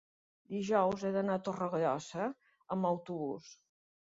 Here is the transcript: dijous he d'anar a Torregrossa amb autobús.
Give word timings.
dijous 0.53 1.03
he 1.03 1.11
d'anar 1.15 1.35
a 1.39 1.41
Torregrossa 1.49 2.31
amb 2.77 2.91
autobús. 2.93 3.53